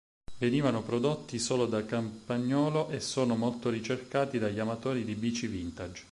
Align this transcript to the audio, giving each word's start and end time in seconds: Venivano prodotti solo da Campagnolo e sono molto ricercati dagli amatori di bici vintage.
Venivano 0.39 0.81
prodotti 0.81 1.37
solo 1.37 1.67
da 1.67 1.85
Campagnolo 1.85 2.89
e 2.89 2.99
sono 2.99 3.35
molto 3.35 3.69
ricercati 3.69 4.39
dagli 4.39 4.57
amatori 4.57 5.05
di 5.05 5.13
bici 5.13 5.45
vintage. 5.45 5.99